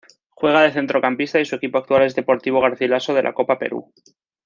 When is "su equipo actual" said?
1.45-2.01